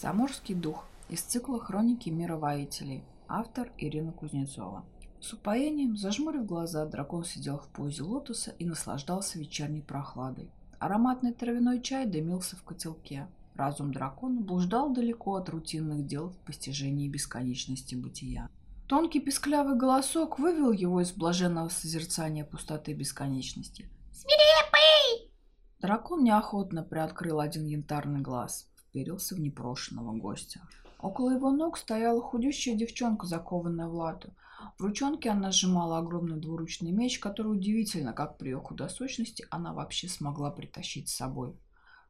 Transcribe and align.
Заморский 0.00 0.54
дух 0.54 0.84
из 1.08 1.22
цикла 1.22 1.58
«Хроники 1.58 2.08
мировоителей». 2.08 3.02
Автор 3.26 3.72
Ирина 3.78 4.12
Кузнецова. 4.12 4.84
С 5.20 5.32
упоением, 5.32 5.96
зажмурив 5.96 6.46
глаза, 6.46 6.86
дракон 6.86 7.24
сидел 7.24 7.58
в 7.58 7.66
позе 7.66 8.04
лотоса 8.04 8.52
и 8.60 8.64
наслаждался 8.64 9.40
вечерней 9.40 9.82
прохладой. 9.82 10.52
Ароматный 10.78 11.32
травяной 11.32 11.82
чай 11.82 12.06
дымился 12.06 12.54
в 12.54 12.62
котелке. 12.62 13.26
Разум 13.56 13.92
дракона 13.92 14.40
блуждал 14.40 14.90
далеко 14.90 15.34
от 15.34 15.48
рутинных 15.48 16.06
дел 16.06 16.28
в 16.28 16.36
постижении 16.46 17.08
бесконечности 17.08 17.96
бытия. 17.96 18.48
Тонкий 18.86 19.18
песклявый 19.18 19.76
голосок 19.76 20.38
вывел 20.38 20.70
его 20.70 21.00
из 21.00 21.10
блаженного 21.10 21.70
созерцания 21.70 22.44
пустоты 22.44 22.94
бесконечности. 22.94 23.90
«Свирепый!» 24.12 25.32
Дракон 25.80 26.22
неохотно 26.22 26.84
приоткрыл 26.84 27.40
один 27.40 27.66
янтарный 27.66 28.20
глаз 28.20 28.68
вперился 28.98 29.36
в 29.36 29.40
непрошенного 29.40 30.12
гостя. 30.12 30.60
Около 30.98 31.30
его 31.30 31.52
ног 31.52 31.78
стояла 31.78 32.20
худющая 32.20 32.74
девчонка, 32.74 33.26
закованная 33.26 33.86
в 33.86 33.94
лату. 33.94 34.34
В 34.76 34.82
ручонке 34.82 35.30
она 35.30 35.52
сжимала 35.52 35.98
огромный 35.98 36.40
двуручный 36.40 36.90
меч, 36.90 37.20
который 37.20 37.52
удивительно, 37.52 38.12
как 38.12 38.38
при 38.38 38.48
ее 38.48 38.58
худосочности 38.58 39.46
она 39.50 39.72
вообще 39.72 40.08
смогла 40.08 40.50
притащить 40.50 41.08
с 41.08 41.14
собой. 41.14 41.56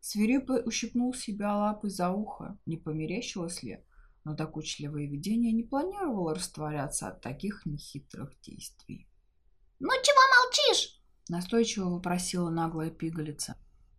Свирепый 0.00 0.62
ущипнул 0.64 1.12
себя 1.12 1.54
лапой 1.54 1.90
за 1.90 2.10
ухо, 2.10 2.56
не 2.64 2.78
померещилось 2.78 3.62
ли, 3.62 3.84
но 4.24 4.34
докучливое 4.34 5.06
видение 5.06 5.52
не 5.52 5.64
планировало 5.64 6.34
растворяться 6.34 7.08
от 7.08 7.20
таких 7.20 7.66
нехитрых 7.66 8.32
действий. 8.40 9.06
«Ну 9.78 9.90
чего 10.02 10.20
молчишь?»– 10.42 11.02
настойчиво 11.28 11.90
вопросила 11.90 12.48
наглая 12.48 12.90
пигалица. 12.90 13.56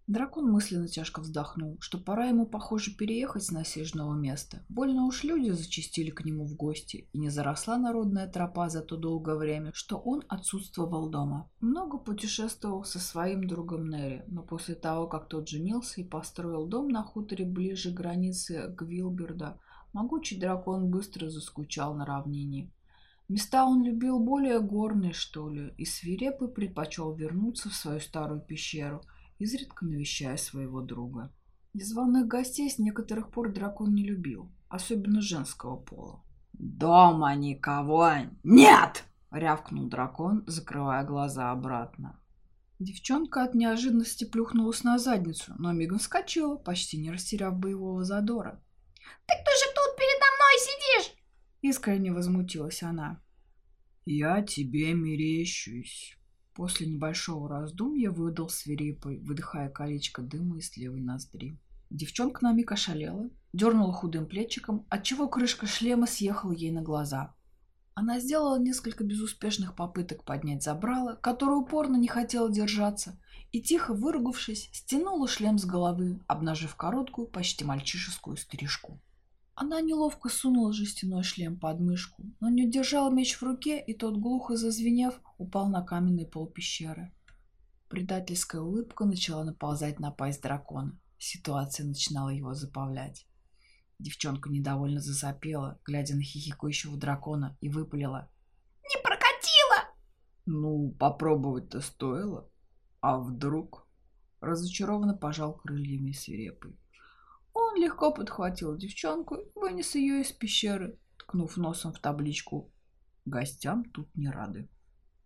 Дракон 0.09 0.49
мысленно 0.49 0.87
тяжко 0.87 1.19
вздохнул, 1.21 1.77
что 1.79 1.99
пора 1.99 2.25
ему, 2.29 2.47
похоже, 2.47 2.95
переехать 2.95 3.43
с 3.43 3.51
насиженного 3.51 4.15
места. 4.15 4.65
Больно 4.67 5.05
уж 5.05 5.23
люди 5.23 5.51
зачастили 5.51 6.09
к 6.09 6.25
нему 6.25 6.47
в 6.47 6.55
гости, 6.55 7.07
и 7.13 7.19
не 7.19 7.29
заросла 7.29 7.77
народная 7.77 8.25
тропа 8.27 8.69
за 8.69 8.81
то 8.81 8.97
долгое 8.97 9.35
время, 9.35 9.69
что 9.75 9.97
он 9.97 10.23
отсутствовал 10.27 11.09
дома. 11.09 11.47
Много 11.59 11.99
путешествовал 11.99 12.83
со 12.85 12.97
своим 12.97 13.45
другом 13.45 13.87
Нерри, 13.87 14.23
но 14.25 14.41
после 14.41 14.73
того, 14.73 15.05
как 15.05 15.29
тот 15.29 15.47
женился 15.47 16.01
и 16.01 16.03
построил 16.03 16.65
дом 16.65 16.87
на 16.87 17.03
хуторе 17.03 17.45
ближе 17.45 17.91
к 17.91 17.97
границе 17.97 18.73
Гвилберда, 18.75 19.59
могучий 19.93 20.39
дракон 20.39 20.89
быстро 20.89 21.29
заскучал 21.29 21.93
на 21.93 22.07
равнине. 22.07 22.71
Места 23.27 23.63
он 23.63 23.83
любил 23.83 24.17
более 24.17 24.59
горные, 24.59 25.13
что 25.13 25.49
ли, 25.49 25.71
и 25.77 25.85
свирепый 25.85 26.47
предпочел 26.47 27.13
вернуться 27.13 27.69
в 27.69 27.75
свою 27.75 27.99
старую 27.99 28.41
пещеру– 28.41 29.03
изредка 29.39 29.85
навещая 29.85 30.37
своего 30.37 30.81
друга. 30.81 31.33
Незваных 31.73 32.27
гостей 32.27 32.69
с 32.69 32.77
некоторых 32.77 33.31
пор 33.31 33.51
дракон 33.51 33.95
не 33.95 34.03
любил, 34.03 34.51
особенно 34.67 35.21
женского 35.21 35.77
пола. 35.77 36.23
«Дома 36.53 37.35
никого 37.35 38.11
нет!»— 38.43 39.05
рявкнул 39.31 39.87
дракон, 39.87 40.43
закрывая 40.45 41.05
глаза 41.05 41.51
обратно. 41.51 42.19
Девчонка 42.79 43.43
от 43.43 43.55
неожиданности 43.55 44.25
плюхнулась 44.25 44.83
на 44.83 44.97
задницу, 44.97 45.53
но 45.57 45.71
мигом 45.73 45.99
вскочила, 45.99 46.55
почти 46.55 46.97
не 46.97 47.11
растеряв 47.11 47.57
боевого 47.57 48.03
задора. 48.03 48.61
«Ты 49.25 49.33
кто 49.41 49.51
же 49.51 49.73
тут 49.75 49.97
передо 49.97 50.25
мной 50.35 50.55
сидишь?»— 50.59 51.17
искренне 51.61 52.11
возмутилась 52.11 52.83
она. 52.83 53.21
«Я 54.05 54.41
тебе 54.41 54.93
мерещусь», 54.93 56.18
После 56.59 56.87
небольшого 56.87 57.47
раздумья 57.47 58.11
выдал 58.11 58.49
свирепый, 58.49 59.17
выдыхая 59.19 59.69
колечко 59.69 60.21
дыма 60.21 60.57
из 60.57 60.75
левой 60.75 60.99
ноздри. 60.99 61.57
Девчонка 61.89 62.43
на 62.43 62.51
миг 62.51 62.73
ошалела, 62.73 63.29
дернула 63.53 63.93
худым 63.93 64.25
плечиком, 64.25 64.85
отчего 64.89 65.29
крышка 65.29 65.67
шлема 65.67 66.05
съехала 66.05 66.51
ей 66.51 66.71
на 66.71 66.81
глаза. 66.81 67.33
Она 67.93 68.19
сделала 68.19 68.59
несколько 68.59 69.05
безуспешных 69.05 69.73
попыток 69.73 70.25
поднять 70.25 70.61
забрало, 70.61 71.15
которое 71.15 71.55
упорно 71.55 71.95
не 71.95 72.09
хотела 72.09 72.51
держаться, 72.51 73.17
и, 73.53 73.61
тихо 73.61 73.93
выругавшись, 73.93 74.69
стянула 74.73 75.29
шлем 75.29 75.59
с 75.59 75.63
головы, 75.63 76.19
обнажив 76.27 76.75
короткую, 76.75 77.27
почти 77.29 77.63
мальчишескую 77.63 78.35
стрижку. 78.35 78.99
Она 79.61 79.81
неловко 79.81 80.29
сунула 80.29 80.71
жестяной 80.71 81.21
шлем 81.21 81.59
под 81.59 81.81
мышку, 81.81 82.23
но 82.39 82.47
не 82.47 82.65
удержала 82.65 83.11
меч 83.11 83.35
в 83.35 83.43
руке, 83.43 83.83
и 83.83 83.93
тот, 83.93 84.15
глухо 84.15 84.55
зазвенев, 84.55 85.19
упал 85.37 85.67
на 85.67 85.83
каменный 85.83 86.25
пол 86.25 86.47
пещеры. 86.47 87.11
Предательская 87.89 88.61
улыбка 88.61 89.03
начала 89.03 89.43
наползать 89.43 89.99
на 89.99 90.11
пасть 90.11 90.41
дракона. 90.41 90.97
Ситуация 91.17 91.85
начинала 91.85 92.29
его 92.29 92.53
забавлять. 92.53 93.27
Девчонка 93.99 94.49
недовольно 94.49 95.01
засопела, 95.01 95.77
глядя 95.83 96.15
на 96.15 96.21
хихикающего 96.21 96.95
дракона, 96.95 97.57
и 97.59 97.67
выпалила. 97.67 98.31
«Не 98.83 99.03
прокатило!» 99.03 99.93
«Ну, 100.45 100.95
попробовать-то 100.97 101.81
стоило. 101.81 102.49
А 103.01 103.17
вдруг?» 103.19 103.85
Разочарованно 104.39 105.17
пожал 105.17 105.53
крыльями 105.53 106.13
свирепый. 106.13 106.79
Он 107.53 107.75
легко 107.75 108.11
подхватил 108.11 108.77
девчонку 108.77 109.35
и 109.35 109.51
вынес 109.55 109.95
ее 109.95 110.21
из 110.21 110.31
пещеры, 110.31 110.99
ткнув 111.17 111.57
носом 111.57 111.93
в 111.93 111.99
табличку 111.99 112.71
«Гостям 113.25 113.83
тут 113.91 114.15
не 114.15 114.29
рады». 114.29 114.69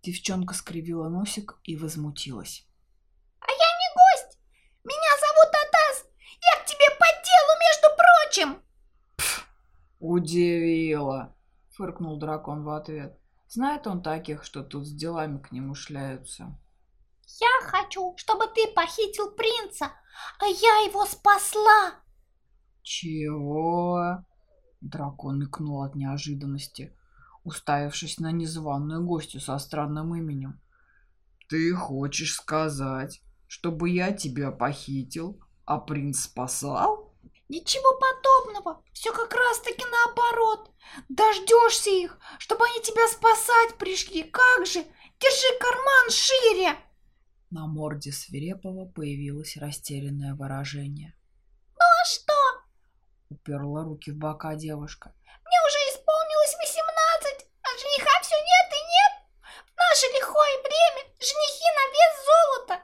Девчонка 0.01 0.53
скривила 0.53 1.07
носик 1.09 1.59
и 1.63 1.77
возмутилась. 1.77 2.67
«А 3.39 3.47
я 3.49 3.55
не 3.55 3.93
гость! 3.95 4.37
Меня 4.83 5.17
зовут 5.19 5.47
Атас! 5.47 6.05
Я 6.41 6.61
к 6.61 6.65
тебе 6.65 6.85
по 6.99 7.05
делу, 7.23 7.53
между 7.63 7.87
прочим!» 7.97 8.63
Пф, 9.15 9.47
удивила!»— 9.99 11.35
фыркнул 11.71 12.19
дракон 12.19 12.63
в 12.63 12.69
ответ. 12.69 13.17
Знает 13.47 13.87
он 13.87 14.01
таких, 14.01 14.43
что 14.43 14.63
тут 14.63 14.85
с 14.85 14.91
делами 14.91 15.37
к 15.37 15.51
нему 15.51 15.75
шляются. 15.75 16.59
«Я 17.39 17.67
хочу, 17.67 18.13
чтобы 18.17 18.47
ты 18.47 18.67
похитил 18.73 19.31
принца, 19.31 19.91
а 20.39 20.45
я 20.45 20.85
его 20.85 21.05
спасла!» 21.05 22.02
«Чего?» 22.83 24.23
Дракон 24.81 25.45
икнул 25.45 25.83
от 25.83 25.95
неожиданности, 25.95 26.93
уставившись 27.43 28.19
на 28.19 28.31
незваную 28.31 29.05
гостью 29.05 29.39
со 29.39 29.57
странным 29.57 30.13
именем. 30.13 30.61
«Ты 31.47 31.73
хочешь 31.73 32.35
сказать, 32.35 33.21
чтобы 33.47 33.89
я 33.89 34.11
тебя 34.11 34.51
похитил, 34.51 35.41
а 35.65 35.79
принц 35.79 36.23
спасал?» 36.23 37.15
«Ничего 37.47 37.99
подобного, 37.99 38.83
все 38.91 39.13
как 39.13 39.33
раз-таки 39.33 39.83
наоборот. 39.85 40.71
Дождешься 41.07 41.89
их, 41.89 42.17
чтобы 42.39 42.65
они 42.65 42.81
тебя 42.83 43.07
спасать 43.07 43.77
пришли. 43.77 44.23
Как 44.23 44.65
же? 44.65 44.83
Держи 45.19 45.59
карман 45.59 46.09
шире!» 46.09 46.77
На 47.49 47.67
морде 47.67 48.11
свирепого 48.11 48.85
появилось 48.85 49.55
растерянное 49.57 50.35
выражение. 50.35 51.15
«Ну 51.75 51.85
а 51.85 52.05
что? 52.05 52.42
Уперла 53.33 53.83
руки 53.83 54.11
в 54.11 54.17
бока 54.17 54.53
девушка. 54.53 55.11
Мне 55.25 55.59
уже 55.65 55.79
исполнилось 55.89 56.53
восемнадцать, 56.53 57.49
а 57.65 57.69
жениха 57.81 58.13
все 58.21 58.37
нет 58.37 58.67
и 58.69 58.81
нет. 58.93 59.13
В 59.41 59.73
наше 59.73 60.05
лихое 60.13 60.55
время 60.61 61.01
женихи 61.17 61.69
на 61.73 61.83
вес 61.93 62.13
золота. 62.29 62.75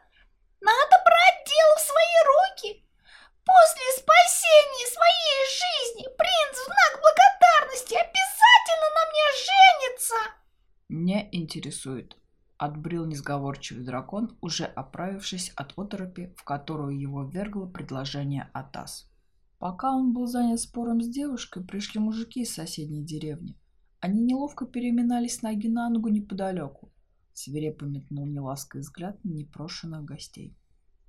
Надо 0.59 0.96
брать 1.06 1.40
дело 1.46 1.76
в 1.78 1.86
свои 1.86 2.18
руки. 2.34 2.70
После 3.46 3.88
спасения 4.02 4.88
своей 4.90 5.42
жизни 5.62 6.06
принц 6.18 6.56
в 6.58 6.66
знак 6.66 6.94
благодарности 6.98 7.94
обязательно 7.94 8.88
на 8.98 9.04
мне 9.06 9.28
женится. 9.46 10.18
Не 10.90 11.30
интересует. 11.32 12.18
Отбрил 12.58 13.06
несговорчивый 13.06 13.86
дракон, 13.86 14.36
уже 14.42 14.66
оправившись 14.66 15.52
от 15.56 15.78
оторопи, 15.78 16.34
в 16.36 16.44
которую 16.44 17.00
его 17.00 17.24
ввергло 17.24 17.68
предложение 17.68 18.50
Атас. 18.54 19.09
Пока 19.59 19.92
он 19.94 20.14
был 20.14 20.25
занят 20.25 20.62
спором 20.62 21.02
с 21.02 21.09
девушкой, 21.09 21.66
пришли 21.66 22.00
мужики 22.00 22.41
из 22.41 22.53
соседней 22.53 23.03
деревни. 23.03 23.58
Они 24.00 24.22
неловко 24.22 24.66
переминались 24.66 25.41
ноги 25.41 25.67
на 25.67 25.90
ногу 25.90 26.08
неподалеку. 26.08 26.91
Свирепо 27.34 27.84
метнул 27.84 28.26
неласковый 28.26 28.82
взгляд 28.82 29.22
на 29.26 29.32
непрошенных 29.32 30.06
гостей. 30.06 30.56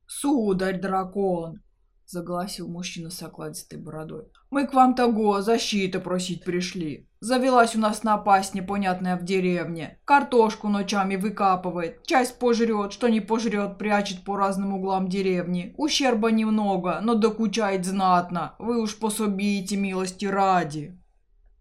«Сударь, 0.07 0.81
дракон!» 0.81 1.63
Заголосил 2.11 2.69
мужчина 2.69 3.11
с 3.11 3.23
окладистой 3.23 3.79
бородой. 3.79 4.25
«Мы 4.51 4.67
к 4.67 4.75
вам 4.75 4.95
того 4.95 5.41
защиты 5.43 6.01
просить 6.01 6.45
пришли. 6.45 7.09
Завелась 7.21 7.77
у 7.77 7.79
нас 7.79 8.03
напасть 8.03 8.55
непонятная 8.55 9.17
в 9.17 9.25
деревне. 9.25 10.01
Картошку 10.05 10.69
ночами 10.69 11.17
выкапывает, 11.17 12.05
часть 12.05 12.39
пожрет, 12.39 12.93
что 12.93 13.09
не 13.09 13.21
пожрет, 13.21 13.79
прячет 13.79 14.25
по 14.25 14.37
разным 14.37 14.75
углам 14.75 15.09
деревни. 15.09 15.75
Ущерба 15.77 16.31
немного, 16.31 17.01
но 17.01 17.15
докучает 17.15 17.87
знатно. 17.87 18.57
Вы 18.59 18.81
уж 18.81 18.99
пособите, 18.99 19.77
милости 19.77 20.25
ради». 20.25 20.99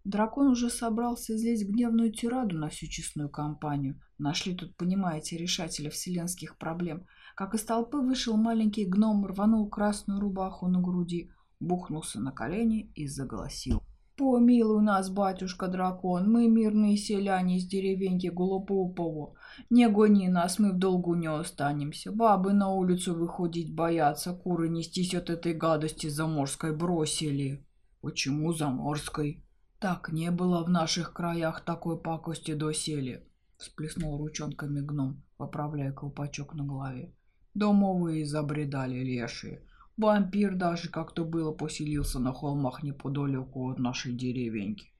Дракон 0.02 0.48
уже 0.48 0.70
собрался 0.70 1.36
излить 1.36 1.68
гневную 1.68 2.10
тираду 2.10 2.58
на 2.58 2.70
всю 2.70 2.86
честную 2.86 3.28
компанию. 3.28 4.00
Нашли 4.18 4.54
тут, 4.54 4.76
понимаете, 4.76 5.36
решателя 5.36 5.90
вселенских 5.90 6.58
проблем– 6.58 7.06
как 7.40 7.54
из 7.54 7.64
толпы 7.64 7.96
вышел 7.96 8.36
маленький 8.36 8.84
гном, 8.84 9.24
рванул 9.24 9.66
красную 9.70 10.20
рубаху 10.20 10.68
на 10.68 10.78
груди, 10.78 11.30
бухнулся 11.58 12.20
на 12.20 12.32
колени 12.32 12.92
и 12.94 13.06
заголосил. 13.06 13.82
«Помилуй 14.18 14.82
нас, 14.82 15.08
батюшка-дракон, 15.08 16.30
мы 16.30 16.48
мирные 16.48 16.98
селяне 16.98 17.56
из 17.56 17.64
деревеньки 17.64 18.26
Голопопово. 18.26 19.36
Не 19.70 19.88
гони 19.88 20.28
нас, 20.28 20.58
мы 20.58 20.72
в 20.72 20.78
долгу 20.78 21.14
не 21.14 21.28
останемся. 21.28 22.12
Бабы 22.12 22.52
на 22.52 22.68
улицу 22.68 23.14
выходить 23.14 23.74
боятся, 23.74 24.34
куры 24.34 24.68
нестись 24.68 25.14
от 25.14 25.30
этой 25.30 25.54
гадости 25.54 26.08
заморской 26.08 26.76
бросили». 26.76 27.66
«Почему 28.02 28.52
заморской?» 28.52 29.42
«Так 29.78 30.12
не 30.12 30.30
было 30.30 30.62
в 30.62 30.68
наших 30.68 31.14
краях 31.14 31.64
такой 31.64 31.98
пакости 31.98 32.52
доселе»,— 32.52 33.24
всплеснул 33.56 34.18
ручонками 34.18 34.82
гном, 34.82 35.22
поправляя 35.38 35.90
колпачок 35.92 36.52
на 36.52 36.64
голове. 36.64 37.14
«Домовые 37.54 38.24
забредали 38.24 38.98
лешие». 39.02 39.62
Вампир 39.96 40.54
даже 40.54 40.88
как-то 40.88 41.24
было 41.24 41.52
поселился 41.52 42.18
на 42.18 42.32
холмах 42.32 42.82
неподалеку 42.82 43.70
от 43.70 43.78
нашей 43.78 44.14
деревеньки. 44.14 44.92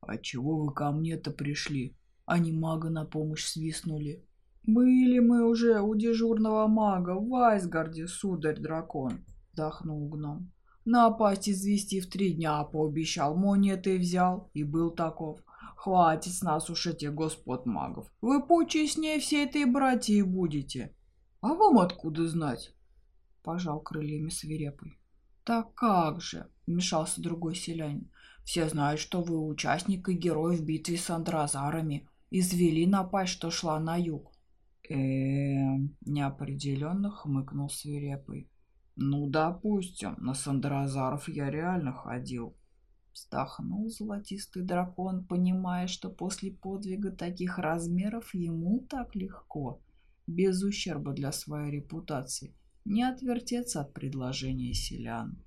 А 0.00 0.16
чего 0.16 0.56
вы 0.58 0.72
ко 0.72 0.90
мне-то 0.90 1.30
пришли? 1.30 1.96
Они 2.26 2.50
мага 2.50 2.90
на 2.90 3.04
помощь 3.04 3.44
свистнули. 3.44 4.26
Были 4.64 5.18
мы 5.18 5.48
уже 5.48 5.80
у 5.80 5.94
дежурного 5.94 6.66
мага 6.66 7.14
в 7.14 7.28
Вайсгарде, 7.28 8.06
сударь-дракон, 8.06 9.24
вздохнул 9.50 10.08
гном. 10.08 10.52
Напасть 10.84 11.48
извести 11.48 12.00
в 12.00 12.08
три 12.08 12.32
дня 12.32 12.64
пообещал, 12.64 13.36
монеты 13.36 13.98
взял 13.98 14.50
и 14.54 14.64
был 14.64 14.90
таков. 14.90 15.40
Хватит 15.76 16.32
с 16.32 16.42
нас 16.42 16.68
уж 16.70 16.86
этих 16.86 17.14
господ 17.14 17.64
магов. 17.64 18.10
Вы 18.20 18.44
почестнее 18.44 19.20
всей 19.20 19.46
этой 19.46 19.64
братьи 19.64 20.22
будете. 20.22 20.94
А 21.40 21.54
вам 21.54 21.78
откуда 21.78 22.26
знать? 22.28 22.74
пожал 23.48 23.80
крыльями 23.80 24.28
свирепый. 24.28 24.98
«Так 25.42 25.72
как 25.72 26.20
же?»— 26.20 26.50
вмешался 26.66 27.22
другой 27.22 27.54
селянин. 27.54 28.10
«Все 28.44 28.68
знают, 28.68 29.00
что 29.00 29.22
вы 29.22 29.42
участник 29.42 30.06
и 30.10 30.12
герой 30.12 30.58
в 30.58 30.62
битве 30.66 30.98
с 30.98 31.08
андразарами. 31.08 32.06
Извели 32.30 32.84
напасть, 32.86 33.32
что 33.32 33.50
шла 33.50 33.80
на 33.80 33.96
юг». 33.96 34.32
«Эм...»— 34.90 35.96
неопределенно 36.04 37.10
хмыкнул 37.10 37.70
свирепый. 37.70 38.50
«Ну, 38.96 39.26
допустим, 39.30 40.16
на 40.18 40.34
Сандразаров 40.34 41.26
я 41.30 41.50
реально 41.50 41.94
ходил». 41.94 42.54
Вздохнул 43.14 43.88
золотистый 43.88 44.62
дракон, 44.62 45.24
понимая, 45.24 45.86
что 45.86 46.10
после 46.10 46.52
подвига 46.52 47.12
таких 47.12 47.58
размеров 47.58 48.34
ему 48.34 48.80
так 48.80 49.16
легко, 49.16 49.80
без 50.28 50.62
ущерба 50.62 51.12
для 51.12 51.32
своей 51.32 51.72
репутации 51.72 52.54
не 52.84 53.02
отвертеться 53.02 53.80
от 53.80 53.94
предложения 53.94 54.74
селян. 54.74 55.42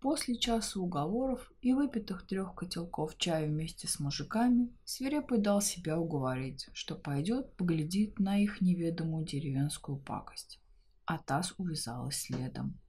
После 0.00 0.38
часа 0.38 0.80
уговоров 0.80 1.52
и 1.60 1.74
выпитых 1.74 2.26
трех 2.26 2.54
котелков 2.54 3.18
чая 3.18 3.46
вместе 3.46 3.86
с 3.86 4.00
мужиками, 4.00 4.74
свирепый 4.84 5.38
дал 5.38 5.60
себя 5.60 5.98
уговорить, 5.98 6.68
что 6.72 6.94
пойдет 6.94 7.54
поглядит 7.56 8.18
на 8.18 8.38
их 8.38 8.62
неведомую 8.62 9.26
деревенскую 9.26 9.98
пакость. 9.98 10.58
А 11.04 11.18
Таз 11.18 11.52
увязалась 11.58 12.22
следом. 12.22 12.80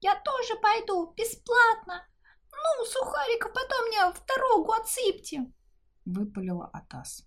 «Я 0.00 0.20
тоже 0.22 0.60
пойду, 0.60 1.14
бесплатно! 1.16 2.06
Ну, 2.50 2.84
сухариков 2.84 3.52
потом 3.54 3.88
мне 3.88 4.12
в 4.12 4.26
дорогу 4.26 4.72
отсыпьте!»— 4.72 5.50
выпалила 6.04 6.66
Атас. 6.66 7.26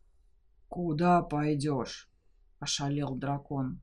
«Куда 0.67 1.21
пойдешь?»— 1.21 2.10
ошалел 2.61 3.15
дракон. 3.15 3.81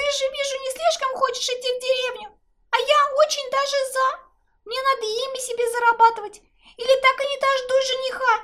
Ты 0.00 0.02
же, 0.02 0.24
вижу, 0.32 0.56
не 0.64 0.70
слишком 0.70 1.14
хочешь 1.14 1.48
идти 1.48 1.68
в 1.68 1.80
деревню. 1.80 2.28
А 2.70 2.76
я 2.78 3.00
очень 3.22 3.50
даже 3.50 3.78
за. 3.92 4.08
Мне 4.64 4.78
надо 4.82 5.04
имя 5.06 5.40
себе 5.40 5.64
зарабатывать. 5.70 6.42
Или 6.76 7.00
так 7.00 7.16
и 7.20 7.28
не 7.30 7.38
дождусь 7.40 7.90
жениха. 7.90 8.34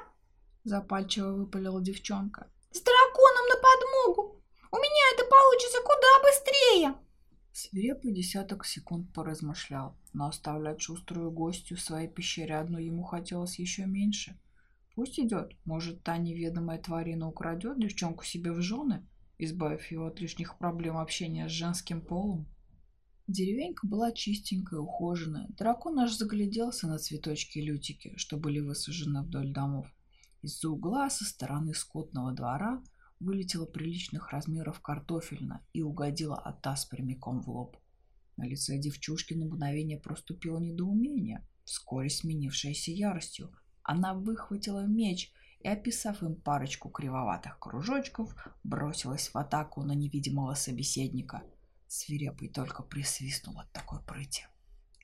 Запальчиво 0.65 1.33
выпалила 1.33 1.81
девчонка. 1.81 2.51
С 2.73 2.81
драконом 2.81 3.47
на 3.49 3.57
подмогу. 3.57 4.43
У 4.71 4.77
меня 4.77 5.05
это 5.15 5.25
получится 5.25 5.79
куда 5.81 6.13
быстрее. 6.23 6.95
Свирепый 7.53 8.13
десяток 8.13 8.67
секунд 8.67 9.15
поразмышлял, 9.15 9.97
но 10.13 10.27
оставлять 10.27 10.83
шуструю 10.83 11.31
гостью 11.31 11.79
в 11.79 11.81
своей 11.81 12.09
пещере 12.09 12.57
одну 12.57 12.79
ему 12.79 13.03
хотелось 13.05 13.59
еще 13.59 13.87
меньше. 13.87 14.39
Пусть 14.97 15.21
идет, 15.21 15.53
может, 15.67 16.03
та 16.03 16.17
неведомая 16.17 16.79
тварина 16.79 17.29
украдет 17.29 17.79
девчонку 17.79 18.25
себе 18.25 18.51
в 18.53 18.63
жены, 18.63 19.07
избавив 19.37 19.91
его 19.91 20.07
от 20.07 20.21
лишних 20.21 20.57
проблем 20.57 20.97
общения 20.97 21.51
с 21.51 21.53
женским 21.53 22.01
полом. 22.01 22.49
Деревенька 23.29 23.87
была 23.87 24.11
чистенькая, 24.11 24.81
ухоженная. 24.81 25.49
Дракон 25.51 25.99
аж 25.99 26.17
загляделся 26.17 26.89
на 26.89 26.97
цветочки-лютики, 26.97 28.17
что 28.17 28.39
были 28.39 28.61
высажены 28.61 29.23
вдоль 29.23 29.53
домов. 29.53 29.87
Из-за 30.41 30.71
угла 30.71 31.11
со 31.11 31.27
стороны 31.27 31.75
скотного 31.75 32.33
двора 32.33 32.83
вылетела 33.21 33.67
приличных 33.67 34.31
размеров 34.31 34.81
картофельна 34.81 35.63
и 35.75 35.83
угодила 35.83 36.39
от 36.39 36.63
прямиком 36.89 37.43
в 37.43 37.51
лоб. 37.51 37.77
На 38.39 38.47
лице 38.47 38.79
девчушки 38.79 39.35
на 39.35 39.45
мгновение 39.45 39.99
проступило 39.99 40.59
недоумение, 40.59 41.47
вскоре 41.65 42.09
сменившееся 42.09 42.93
яростью. 42.93 43.53
Она 43.87 44.15
выхватила 44.15 44.85
меч 44.85 45.33
и, 45.61 45.69
описав 45.69 46.21
им 46.21 46.35
парочку 46.35 46.89
кривоватых 46.89 47.57
кружочков, 47.61 48.35
бросилась 48.65 49.29
в 49.29 49.37
атаку 49.39 49.85
на 49.85 49.93
невидимого 49.93 50.55
собеседника. 50.55 51.45
Свирепый 51.87 52.49
только 52.49 52.83
присвистнул 52.83 53.61
от 53.61 53.71
такой 53.71 54.01
прыти. 54.03 54.49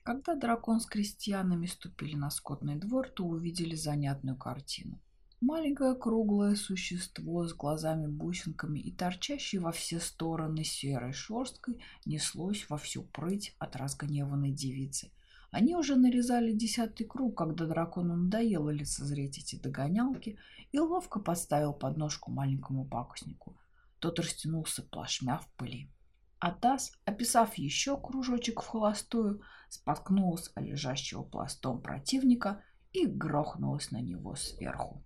Когда 0.02 0.34
дракон 0.34 0.80
с 0.80 0.86
крестьянами 0.86 1.66
ступили 1.66 2.16
на 2.16 2.28
скотный 2.30 2.74
двор, 2.74 3.08
то 3.08 3.24
увидели 3.24 3.76
занятную 3.76 4.36
картину. 4.36 5.00
Маленькое 5.40 5.94
круглое 5.94 6.56
существо 6.56 7.46
с 7.46 7.54
глазами-бусинками 7.54 8.80
и 8.80 8.90
торчащей 8.90 9.60
во 9.60 9.70
все 9.70 10.00
стороны 10.00 10.64
серой 10.64 11.12
шерсткой 11.12 11.80
неслось 12.04 12.68
во 12.68 12.78
всю 12.78 13.04
прыть 13.04 13.54
от 13.60 13.76
разгневанной 13.76 14.50
девицы– 14.50 15.12
они 15.52 15.76
уже 15.76 15.96
нарезали 15.96 16.50
десятый 16.52 17.06
круг, 17.06 17.36
когда 17.36 17.66
дракону 17.66 18.16
надоело 18.16 18.70
лицезреть 18.70 19.38
эти 19.38 19.56
догонялки, 19.56 20.38
и 20.72 20.78
ловко 20.78 21.20
подставил 21.20 21.74
подножку 21.74 22.30
маленькому 22.30 22.86
пакостнику. 22.86 23.54
Тот 23.98 24.18
растянулся 24.18 24.82
плашмя 24.82 25.38
в 25.38 25.46
пыли. 25.52 25.92
А 26.38 26.52
Таз, 26.52 26.92
описав 27.04 27.54
еще 27.56 28.00
кружочек 28.00 28.62
в 28.62 28.66
холостую, 28.66 29.42
споткнулась 29.68 30.50
о 30.54 30.62
лежащего 30.62 31.22
пластом 31.22 31.82
противника 31.82 32.64
и 32.94 33.04
грохнулась 33.06 33.90
на 33.90 34.00
него 34.00 34.34
сверху. 34.36 35.04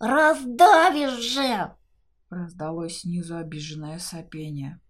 «Раздавишь 0.00 1.32
же!» 1.32 1.76
Раздалось 2.28 3.02
снизу 3.02 3.36
обиженное 3.36 4.00
сопение. 4.00 4.80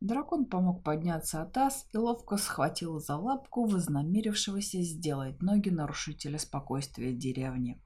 Дракон 0.00 0.44
помог 0.44 0.82
подняться 0.82 1.42
от 1.42 1.56
ас 1.56 1.86
и 1.92 1.96
ловко 1.96 2.36
схватил 2.36 2.98
за 2.98 3.16
лапку 3.16 3.66
вознамерившегося 3.66 4.82
сделать 4.82 5.40
ноги 5.42 5.70
нарушителя 5.70 6.38
спокойствия 6.38 7.12
деревни. 7.12 7.82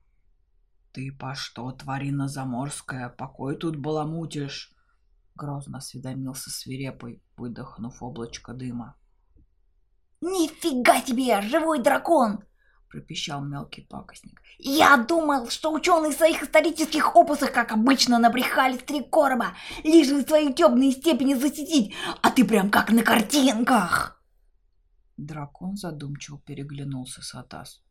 «Ты 0.92 1.12
по 1.12 1.34
что, 1.34 1.70
тварина 1.72 2.28
заморская, 2.28 3.08
покой 3.08 3.56
тут 3.56 3.76
баламутишь?» 3.76 4.74
Грозно 5.34 5.78
осведомился 5.78 6.50
свирепый, 6.50 7.22
выдохнув 7.36 8.02
облачко 8.02 8.54
дыма. 8.54 8.96
«Нифига 10.20 11.00
тебе, 11.00 11.40
живой 11.42 11.80
дракон!— 11.80 12.42
пропищал 12.88 13.44
мелкий 13.44 13.82
пакостник. 13.82 14.42
«Я 14.58 14.96
думал, 14.96 15.48
что 15.48 15.72
ученые 15.72 16.12
в 16.12 16.16
своих 16.16 16.42
исторических 16.42 17.14
опусах, 17.14 17.52
как 17.52 17.72
обычно, 17.72 18.18
набрехали 18.18 18.76
три 18.76 19.02
короба, 19.02 19.54
лишь 19.84 20.10
бы 20.10 20.22
свои 20.22 20.52
темные 20.52 20.92
степени 20.92 21.34
засетить, 21.34 21.94
а 22.22 22.30
ты 22.30 22.44
прям 22.44 22.70
как 22.70 22.90
на 22.90 23.02
картинках!» 23.02 24.22
Дракон 25.16 25.76
задумчиво 25.76 26.40
переглянулся 26.40 27.22
с 27.22 27.34
Атас. 27.34 27.82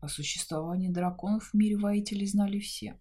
О 0.00 0.08
существовании 0.08 0.88
драконов 0.88 1.50
в 1.50 1.54
мире 1.54 1.76
воителей 1.76 2.26
знали 2.26 2.60
все. 2.60 3.00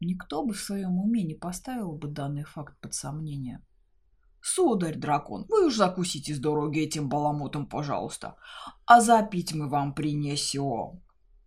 Никто 0.00 0.44
бы 0.44 0.52
в 0.52 0.60
своем 0.60 0.98
уме 0.98 1.22
не 1.22 1.34
поставил 1.34 1.92
бы 1.92 2.08
данный 2.08 2.44
факт 2.44 2.78
под 2.80 2.94
сомнение. 2.94 3.64
«Сударь, 4.54 4.94
дракон, 4.94 5.46
вы 5.48 5.66
уж 5.66 5.74
закусите 5.74 6.32
с 6.32 6.38
дороги 6.38 6.78
этим 6.78 7.08
баламутом, 7.08 7.66
пожалуйста, 7.66 8.36
а 8.86 9.00
запить 9.00 9.52
мы 9.52 9.68
вам 9.68 9.96
принесем!» 9.96 11.02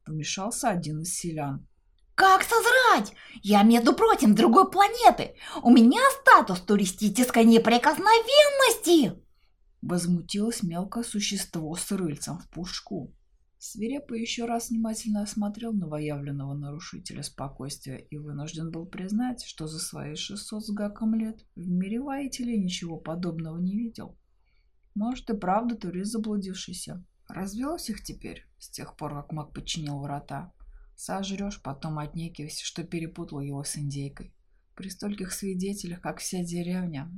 Вмешался 0.06 0.68
один 0.68 1.00
из 1.04 1.14
селян. 1.16 1.66
«Как 2.16 2.44
созрать? 2.44 3.14
Я, 3.44 3.64
между 3.64 3.94
прочим, 3.94 4.36
другой 4.36 4.70
планеты! 4.70 5.36
У 5.64 5.70
меня 5.70 6.02
статус 6.20 6.60
туристической 6.60 7.46
неприкосновенности!» 7.46 9.14
Возмутилось 9.82 10.62
мелкое 10.62 11.06
существо 11.06 11.78
с 11.78 11.90
рыльцем 11.94 12.40
в 12.40 12.50
пушку. 12.50 13.16
Свирепо 13.60 14.14
еще 14.14 14.46
раз 14.46 14.70
внимательно 14.70 15.24
осмотрел 15.24 15.74
новоявленного 15.74 16.54
нарушителя 16.54 17.24
спокойствия 17.24 17.98
и 17.98 18.18
вынужден 18.18 18.70
был 18.70 18.86
признать, 18.86 19.44
что 19.44 19.66
за 19.66 19.80
свои 19.80 20.16
600 20.16 20.64
с 20.64 20.70
гаком 20.70 21.16
лет 21.16 21.44
в 21.56 21.68
мире 21.68 22.00
воителей 22.00 22.58
ничего 22.58 22.98
подобного 22.98 23.58
не 23.58 23.76
видел. 23.76 24.16
Может 24.94 25.30
и 25.32 25.38
правда 25.38 25.76
турист 25.76 26.12
заблудившийся. 26.12 27.04
Развелось 27.28 27.90
их 27.90 28.04
теперь, 28.04 28.48
с 28.60 28.70
тех 28.70 28.96
пор, 28.96 29.16
как 29.16 29.32
маг 29.32 29.54
подчинил 29.54 30.00
врата. 30.00 30.54
Сожрешь, 30.96 31.62
потом 31.62 32.00
отнекивайся, 32.00 32.64
что 32.64 32.84
перепутал 32.84 33.40
его 33.40 33.64
с 33.64 33.78
индейкой. 33.78 34.34
При 34.76 34.90
стольких 34.90 35.32
свидетелях, 35.32 36.02
как 36.02 36.20
вся 36.20 36.44
деревня, 36.44 37.12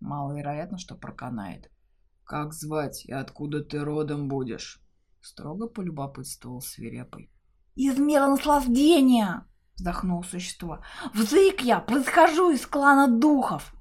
маловероятно, 0.00 0.78
что 0.78 0.96
проканает. 0.96 1.70
«Как 2.24 2.54
звать 2.54 3.04
и 3.04 3.12
откуда 3.12 3.62
ты 3.62 3.80
родом 3.80 4.28
будешь?» 4.28 4.81
Строго 5.22 5.68
полюбопытствовал 5.68 6.60
свирепый. 6.60 7.30
«Из 7.76 7.96
мира 7.96 8.26
наслаждения!»— 8.26 9.46
вздохнуло 9.76 10.22
существо. 10.22 10.82
«Взык 11.14 11.60
я, 11.60 11.78
происхожу 11.78 12.50
из 12.50 12.66
клана 12.66 13.06
духов!» 13.06 13.72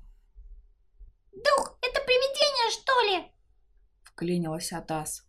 «Дух— 1.31 1.77
это 1.81 1.99
привидение, 2.05 2.71
что 2.71 3.01
ли?»— 3.01 3.31
вклинилась 4.03 4.71
Атас. 4.71 5.27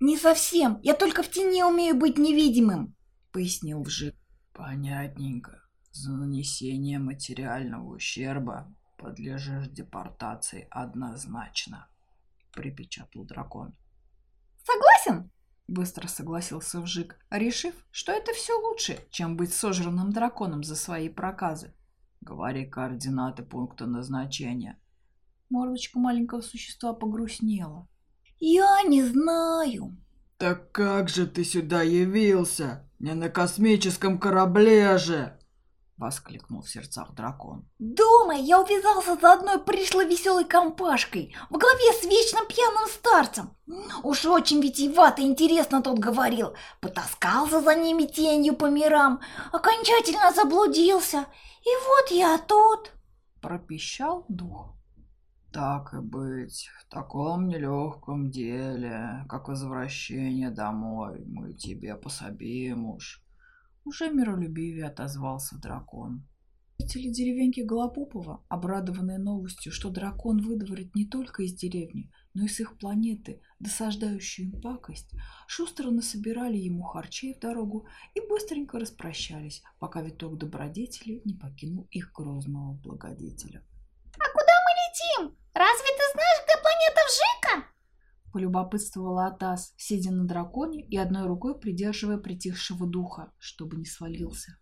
«Не 0.00 0.16
совсем, 0.16 0.80
я 0.82 0.94
только 0.94 1.22
в 1.22 1.30
тени 1.30 1.62
умею 1.62 1.94
быть 1.94 2.16
невидимым»,— 2.16 2.96
пояснил 3.32 3.82
Вжик. 3.82 4.16
«Понятненько. 4.54 5.62
За 5.90 6.10
нанесение 6.10 6.98
материального 6.98 7.94
ущерба 7.94 8.74
подлежишь 8.96 9.68
депортации 9.68 10.66
однозначно»,— 10.70 11.86
припечатал 12.52 13.24
дракон. 13.24 13.74
«Согласен?»— 14.64 15.30
быстро 15.68 16.08
согласился 16.08 16.80
Вжик, 16.80 17.18
решив, 17.30 17.74
что 17.90 18.12
это 18.12 18.32
все 18.32 18.58
лучше, 18.58 18.98
чем 19.10 19.36
быть 19.36 19.52
сожранным 19.52 20.12
драконом 20.12 20.62
за 20.62 20.76
свои 20.76 21.08
проказы. 21.08 21.74
«Говори 22.20 22.66
координаты 22.66 23.42
пункта 23.42 23.86
назначения». 23.86 24.78
Мордочка 25.50 25.98
маленького 25.98 26.40
существа 26.40 26.92
погрустнела. 26.94 27.88
«Я 28.38 28.82
не 28.82 29.02
знаю». 29.02 29.96
«Так 30.38 30.72
как 30.72 31.08
же 31.08 31.26
ты 31.26 31.44
сюда 31.44 31.82
явился? 31.82 32.88
Не 32.98 33.14
на 33.14 33.28
космическом 33.28 34.18
корабле 34.18 34.98
же!» 34.98 35.38
Воскликнул 36.02 36.62
в 36.62 36.68
сердцах 36.68 37.14
дракон. 37.14 37.64
«Дома 37.78 38.34
я 38.34 38.60
увязался 38.60 39.14
за 39.14 39.34
одной 39.34 39.60
пришлой 39.60 40.04
веселой 40.04 40.44
компашкой 40.44 41.32
в 41.48 41.56
главе 41.56 41.92
с 41.92 42.02
вечным 42.02 42.44
пьяным 42.48 42.88
старцем. 42.88 43.56
Уж 44.02 44.24
очень 44.24 44.60
витиевато 44.60 45.22
интересно 45.22 45.80
тот 45.80 46.00
говорил. 46.00 46.56
Потаскался 46.80 47.60
за 47.60 47.76
ними 47.76 48.02
тенью 48.02 48.56
по 48.56 48.68
мирам, 48.68 49.20
окончательно 49.52 50.32
заблудился. 50.32 51.26
И 51.62 51.70
вот 51.86 52.10
я 52.10 52.36
тут!» 52.38 52.90
Пропищал 53.40 54.24
дух. 54.28 54.74
Так 55.52 55.94
и 55.94 55.98
быть, 55.98 56.68
в 56.80 56.90
таком 56.90 57.46
нелегком 57.46 58.28
деле, 58.28 59.24
как 59.28 59.46
возвращение 59.46 60.50
домой, 60.50 61.22
мы 61.26 61.52
тебе 61.52 61.94
пособим 61.94 62.86
уж. 62.86 63.21
Уже 63.84 64.10
миролюбивее 64.10 64.86
отозвался 64.86 65.58
дракон. 65.58 66.24
Жители 66.78 67.10
деревеньки 67.10 67.60
Голопопова, 67.60 68.44
обрадованные 68.48 69.18
новостью, 69.18 69.72
что 69.72 69.90
дракон 69.90 70.38
выдворит 70.38 70.94
не 70.94 71.04
только 71.04 71.42
из 71.42 71.54
деревни, 71.54 72.10
но 72.34 72.44
и 72.44 72.48
с 72.48 72.60
их 72.60 72.76
планеты 72.78 73.40
досаждающую 73.60 74.48
им 74.48 74.60
пакость, 74.60 75.10
шустро 75.46 75.90
насобирали 75.90 76.56
ему 76.56 76.82
харчей 76.82 77.34
в 77.34 77.40
дорогу 77.40 77.86
и 78.14 78.20
быстренько 78.20 78.78
распрощались, 78.78 79.62
пока 79.78 80.02
виток 80.02 80.38
добродетели 80.38 81.22
не 81.24 81.34
покинул 81.34 81.86
их 81.90 82.12
грозного 82.12 82.72
благодетеля. 82.74 83.62
«А 84.14 84.26
куда 84.32 84.54
мы 84.64 85.26
летим? 85.28 85.36
Полюбопытствовала 88.42 89.26
Атас, 89.26 89.72
сидя 89.76 90.10
на 90.10 90.24
драконе 90.24 90.84
и 90.84 90.96
одной 90.96 91.26
рукой 91.26 91.56
придерживая 91.56 92.18
притихшего 92.18 92.88
духа, 92.88 93.32
чтобы 93.38 93.76
не 93.76 93.84
свалился. 93.84 94.58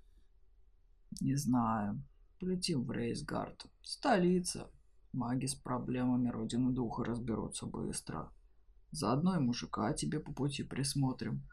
«Не 1.23 1.35
знаю. 1.35 2.05
Полетим 2.39 2.85
в 2.85 2.91
Рейсгард. 2.91 3.65
Столица. 3.81 4.71
Маги 5.15 5.47
с 5.47 5.55
проблемами 5.55 6.29
Родины 6.29 6.73
Духа 6.73 7.05
разберутся 7.05 7.65
быстро. 7.65 8.31
Заодно 8.91 9.37
и 9.37 9.41
мужика 9.41 9.95
тебе 9.95 10.21
по 10.21 10.33
пути 10.35 10.63
присмотрим. 10.63 11.49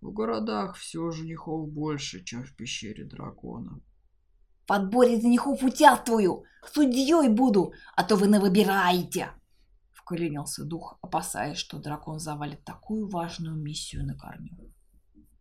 В 0.00 0.12
городах 0.12 0.76
все 0.76 1.10
женихов 1.10 1.68
больше, 1.68 2.22
чем 2.22 2.44
в 2.44 2.54
пещере 2.54 3.04
дракона». 3.04 3.80
В 4.68 4.72
отборе 4.72 5.20
женихов 5.20 5.64
участвую, 5.64 6.44
судьей 6.72 7.28
буду, 7.30 7.72
а 7.96 8.04
то 8.04 8.14
вы 8.14 8.28
не 8.28 8.38
выбираете. 8.38 9.30
Вклинился 10.04 10.66
дух, 10.66 10.98
опасаясь, 11.00 11.56
что 11.56 11.78
дракон 11.78 12.18
завалит 12.18 12.62
такую 12.62 13.08
важную 13.08 13.56
миссию 13.56 14.04
на 14.04 14.14
корню. 14.14 14.54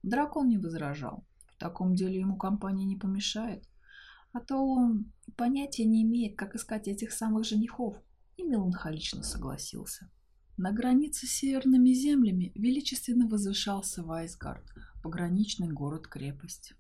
Дракон 0.04 0.48
не 0.48 0.58
возражал. 0.58 1.26
В 1.48 1.58
таком 1.58 1.96
деле 1.96 2.20
ему 2.20 2.38
компания 2.38 2.86
не 2.86 2.96
помешает. 2.96 3.68
А 4.32 4.40
то 4.40 4.56
он 4.66 5.12
понятия 5.36 5.84
не 5.84 6.04
имеет, 6.04 6.38
как 6.38 6.56
искать 6.56 6.88
этих 6.88 7.12
самых 7.12 7.44
женихов, 7.44 7.98
и 8.38 8.44
меланхолично 8.44 9.22
согласился. 9.22 10.10
На 10.56 10.72
границе 10.72 11.28
с 11.28 11.32
северными 11.32 11.92
землями 11.92 12.54
величественно 12.56 13.28
возвышался 13.28 14.02
Вайсгард, 14.02 14.64
пограничный 15.04 15.68
город-крепость. 15.68 16.74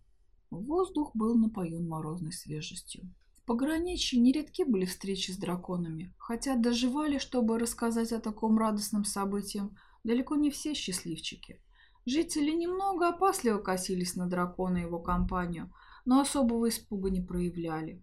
Воздух 0.49 1.11
был 1.13 1.37
напоен 1.37 1.85
морозной 1.85 2.31
свежестью. 2.31 3.13
Пограничье 3.45 4.19
нередки 4.19 4.63
были 4.63 4.85
встречи 4.85 5.31
с 5.31 5.37
драконами, 5.37 6.13
хотя 6.17 6.55
доживали, 6.55 7.17
чтобы 7.17 7.59
рассказать 7.59 8.13
о 8.13 8.21
таком 8.21 8.57
радостном 8.57 9.03
событии, 9.03 9.63
далеко 10.05 10.35
не 10.35 10.49
все 10.49 10.73
счастливчики. 10.73 11.59
Жители 12.05 12.51
немного 12.51 13.09
опасливо 13.09 13.57
косились 13.57 14.15
на 14.15 14.27
дракона 14.27 14.77
и 14.77 14.81
его 14.81 14.99
компанию, 14.99 15.73
но 16.05 16.21
особого 16.21 16.69
испуга 16.69 17.09
не 17.09 17.21
проявляли. 17.21 18.01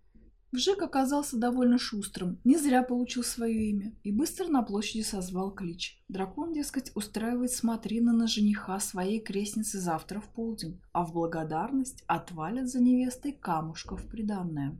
Вжик 0.52 0.82
оказался 0.82 1.38
довольно 1.38 1.78
шустрым, 1.78 2.40
не 2.44 2.58
зря 2.58 2.82
получил 2.82 3.22
свое 3.22 3.70
имя 3.70 3.94
и 4.02 4.10
быстро 4.10 4.48
на 4.48 4.62
площади 4.62 5.02
созвал 5.02 5.52
клич. 5.52 6.02
Дракон, 6.08 6.52
дескать, 6.52 6.90
устраивает 6.96 7.52
смотрины 7.52 8.12
на 8.12 8.26
жениха 8.26 8.80
своей 8.80 9.20
крестницы 9.20 9.78
завтра 9.78 10.20
в 10.20 10.28
полдень, 10.28 10.80
а 10.92 11.06
в 11.06 11.12
благодарность 11.12 12.02
отвалят 12.08 12.68
за 12.68 12.80
невестой 12.80 13.32
камушков 13.32 14.06
приданное. 14.08 14.76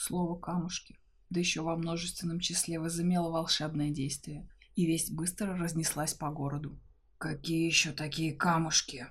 Слово 0.00 0.34
«камушки», 0.34 0.98
да 1.28 1.40
еще 1.40 1.60
во 1.60 1.76
множественном 1.76 2.40
числе 2.40 2.80
возымело 2.80 3.30
волшебное 3.30 3.90
действие, 3.90 4.48
и 4.74 4.86
весть 4.86 5.12
быстро 5.12 5.58
разнеслась 5.58 6.14
по 6.14 6.30
городу. 6.30 6.80
«Какие 7.18 7.66
еще 7.66 7.92
такие 7.92 8.32
камушки?» 8.32 9.08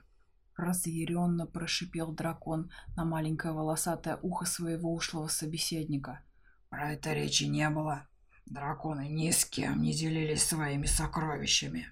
Разъяренно 0.58 1.46
прошипел 1.46 2.12
дракон 2.12 2.72
на 2.96 3.06
маленькое 3.06 3.54
волосатое 3.54 4.18
ухо 4.24 4.48
своего 4.48 4.92
ушлого 4.92 5.28
собеседника. 5.28 6.24
«Про 6.70 6.94
это 6.94 7.14
речи 7.14 7.44
не 7.44 7.70
было. 7.70 8.08
Драконы 8.48 9.10
ни 9.10 9.30
с 9.30 9.46
кем 9.46 9.84
не 9.84 9.94
делились 9.94 10.44
своими 10.44 10.88
сокровищами». 10.88 11.86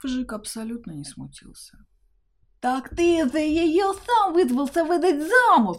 Вжик 0.00 0.34
абсолютно 0.34 0.92
не 0.92 1.04
смутился. 1.04 1.84
«Так 2.60 2.90
ты 2.90 3.28
за 3.28 3.40
ее 3.40 3.92
сам 4.06 4.34
вызвался 4.34 4.84
выдать 4.84 5.20
замуж!» 5.28 5.78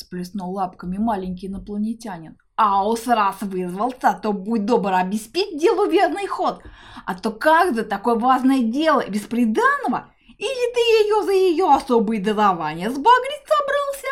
Сплеснул 0.00 0.54
лапками 0.54 0.96
маленький 0.96 1.48
инопланетянин. 1.48 2.38
А 2.56 2.88
уж 2.88 3.06
раз 3.06 3.36
вызвался, 3.42 4.18
то 4.22 4.32
будь 4.32 4.64
добр 4.64 4.94
обеспечь 4.94 5.60
делу 5.60 5.90
верный 5.90 6.26
ход. 6.26 6.62
А 7.04 7.14
то 7.14 7.30
как 7.30 7.74
за 7.74 7.84
такое 7.84 8.14
важное 8.14 8.62
дело 8.62 9.06
без 9.06 9.22
приданого 9.22 10.10
или 10.38 10.74
ты 10.74 10.80
ее 10.80 11.22
за 11.26 11.32
ее 11.32 11.74
особые 11.74 12.22
дарования 12.22 12.88
сбагрить 12.88 13.46
собрался?» 13.46 14.06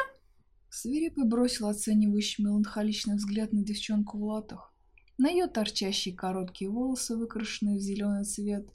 Свирепый 0.69 1.25
бросил 1.25 1.69
оценивающий 1.69 2.45
меланхоличный 2.45 3.17
взгляд 3.17 3.55
на 3.55 3.65
девчонку 3.65 4.19
в 4.19 4.25
латах, 4.25 4.75
на 5.17 5.31
ее 5.31 5.47
торчащие 5.47 6.15
короткие 6.15 6.71
волосы, 6.71 7.17
выкрашенные 7.17 7.79
в 7.79 7.81
зеленый 7.81 8.25
цвет, 8.25 8.69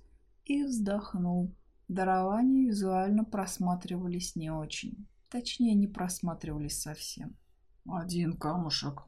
и 0.46 0.64
вздохнул. 0.64 1.56
Дарования 1.88 2.70
визуально 2.70 3.24
просматривались 3.24 4.36
не 4.36 4.50
очень. 4.50 5.06
Точнее, 5.34 5.74
не 5.74 5.88
просматривались 5.88 6.80
совсем. 6.80 7.36
«Один 7.90 8.38
камушек. 8.38 9.02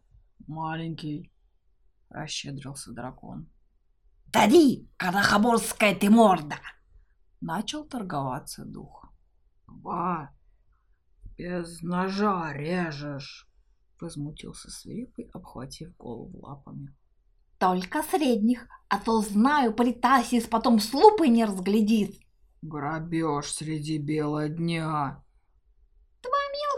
Маленький»,— 0.47 1.31
расщедрился 2.09 2.93
дракон. 2.93 3.47
«Тади, 4.31 4.89
карахаборская 4.97 5.93
ты 5.93 6.09
морда!» 6.09 6.55
Начал 7.41 7.85
торговаться 7.85 8.65
дух. 8.65 9.05
«Ба, 9.67 10.31
без 11.37 11.83
ножа 11.83 12.51
режешь!» 12.53 13.47
Возмутился 14.01 14.71
свирепый, 14.71 15.29
обхватив 15.31 15.95
голову 15.95 16.39
лапами. 16.39 16.95
«Только 17.59 18.01
средних, 18.01 18.67
а 18.89 18.97
то 18.97 19.21
знаю, 19.21 19.75
притасис 19.75 20.47
потом 20.47 20.79
с 20.79 20.91
лупой 20.91 21.29
не 21.29 21.45
разглядит!» 21.45 22.19
«Грабеж 22.63 23.45
среди 23.51 23.99
бела 23.99 24.49
дня!» 24.49 25.23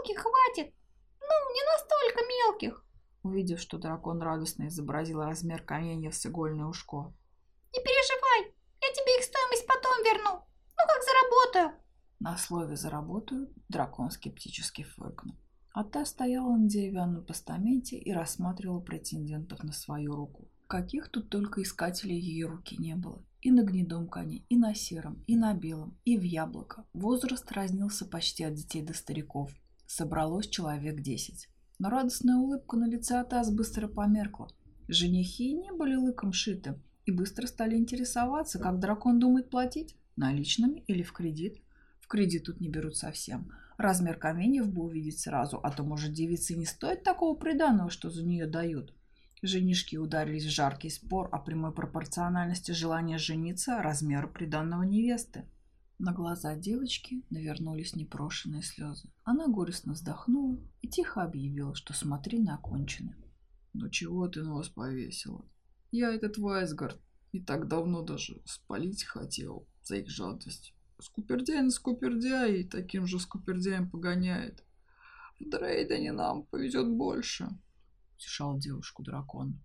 «Два 0.08 0.14
мелких 0.14 0.22
хватит! 0.22 0.74
Ну, 1.20 1.54
не 1.54 1.62
настолько 1.72 2.20
мелких!» 2.24 2.84
Увидев, 3.22 3.60
что 3.60 3.78
дракон 3.78 4.22
радостно 4.22 4.68
изобразил 4.68 5.22
размер 5.22 5.62
каменья 5.62 6.10
в 6.10 6.26
игольное 6.26 6.66
ушко. 6.66 7.12
«Не 7.72 7.80
переживай, 7.80 8.54
я 8.80 8.92
тебе 8.92 9.18
их 9.18 9.24
стоимость 9.24 9.66
потом 9.66 10.02
верну. 10.04 10.40
Ну, 10.76 10.84
как 10.86 11.02
заработаю. 11.02 11.80
На 12.20 12.36
слове 12.36 12.76
«заработаю» 12.76 13.52
дракон 13.68 14.10
скептически 14.10 14.82
фыркнул. 14.82 15.36
А 15.72 15.84
та 15.84 16.04
стояла 16.04 16.56
на 16.56 16.68
деревянном 16.68 17.24
постаменте 17.24 17.96
и 17.98 18.12
рассматривала 18.12 18.80
претендентов 18.80 19.62
на 19.62 19.72
свою 19.72 20.16
руку. 20.16 20.48
Каких 20.66 21.10
тут 21.10 21.28
только 21.28 21.62
искателей 21.62 22.18
ее 22.18 22.46
руки 22.46 22.76
не 22.78 22.94
было. 22.94 23.22
И 23.40 23.50
на 23.50 23.62
гнедом 23.62 24.08
коне, 24.08 24.44
и 24.48 24.56
на 24.56 24.74
сером, 24.74 25.22
и 25.26 25.36
на 25.36 25.54
белом, 25.54 25.98
и 26.04 26.16
в 26.18 26.22
яблоко. 26.22 26.86
Возраст 26.92 27.50
разнился 27.52 28.04
почти 28.06 28.44
от 28.44 28.54
детей 28.54 28.82
до 28.82 28.94
стариков. 28.94 29.50
Собралось 29.88 30.48
человек 30.48 31.00
десять. 31.00 31.48
Но 31.78 31.88
радостная 31.88 32.36
улыбка 32.36 32.76
на 32.76 32.86
лице 32.86 33.18
Атас 33.18 33.50
быстро 33.50 33.88
померкла. 33.88 34.48
Женихи 34.86 35.54
не 35.54 35.72
были 35.72 35.94
лыком 35.94 36.34
шиты 36.34 36.78
и 37.06 37.10
быстро 37.10 37.46
стали 37.46 37.74
интересоваться, 37.74 38.58
как 38.58 38.80
дракон 38.80 39.18
думает 39.18 39.48
платить, 39.48 39.96
наличными 40.14 40.80
или 40.86 41.02
в 41.02 41.14
кредит. 41.14 41.62
В 42.00 42.06
кредит 42.06 42.44
тут 42.44 42.60
не 42.60 42.68
берут 42.68 42.98
совсем. 42.98 43.50
Размер 43.78 44.18
каменьев 44.18 44.70
бы 44.70 44.82
увидеть 44.82 45.20
сразу, 45.20 45.58
а 45.62 45.70
то, 45.70 45.82
может, 45.84 46.12
девице 46.12 46.54
не 46.54 46.66
стоит 46.66 47.02
такого 47.02 47.34
приданого, 47.34 47.88
что 47.88 48.10
за 48.10 48.22
нее 48.22 48.46
дают. 48.46 48.92
Женишки 49.40 49.96
ударились 49.96 50.44
в 50.44 50.50
жаркий 50.50 50.90
спор 50.90 51.30
о 51.32 51.38
прямой 51.38 51.72
пропорциональности 51.72 52.72
желания 52.72 53.16
жениться 53.16 53.82
размеру 53.82 54.28
приданного 54.28 54.82
невесты. 54.82 55.46
На 55.98 56.12
глаза 56.12 56.54
девочки 56.54 57.24
навернулись 57.28 57.96
непрошенные 57.96 58.62
слезы. 58.62 59.10
Она 59.24 59.48
горестно 59.48 59.94
вздохнула 59.94 60.58
и 60.80 60.88
тихо 60.88 61.22
объявила, 61.22 61.74
что 61.74 61.92
смотрины 61.92 62.50
окончены. 62.50 63.16
«Ну 63.72 63.88
чего 63.90 64.28
ты 64.28 64.42
нос 64.42 64.68
повесила? 64.68 65.44
Я 65.90 66.12
этот 66.12 66.38
Вайсгард 66.38 67.00
и 67.32 67.40
так 67.40 67.66
давно 67.68 68.02
даже 68.02 68.40
спалить 68.44 69.04
хотел 69.04 69.66
за 69.82 69.96
их 69.96 70.08
жадность. 70.08 70.72
Скупердяй 71.00 71.62
на 71.62 71.70
скупердяй 71.70 72.60
и 72.60 72.68
таким 72.68 73.06
же 73.06 73.18
скупердяем 73.18 73.90
погоняет. 73.90 74.64
В 75.40 75.48
Дрейдене 75.48 76.12
нам 76.12 76.44
повезет 76.44 76.88
больше» 76.88 77.48
утешал 78.18 78.58
девушку 78.58 79.02
дракон. 79.04 79.60